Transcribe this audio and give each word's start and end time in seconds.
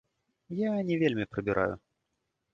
Я 0.61 0.71
не 0.87 0.97
вельмі 1.03 1.29
прыбіраю. 1.35 1.75